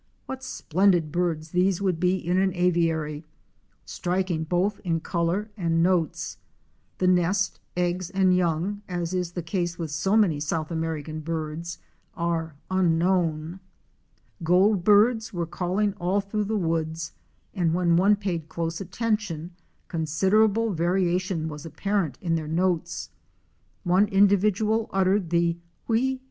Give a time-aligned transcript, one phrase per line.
[0.25, 3.23] What splendid birds these would be in an aviary,
[3.85, 6.39] striking both in color and notes.
[6.97, 11.77] The nest, eggs and young, as is the case with so many South American birds,
[12.15, 13.59] are unknown.
[14.43, 17.11] Goldbirds '* were calling all through the woods,
[17.53, 19.51] and when one paid close attention,
[19.87, 23.11] considerable variation was apparent in their notes.
[23.83, 25.57] One individual uttered the
[25.87, 26.19] wheé!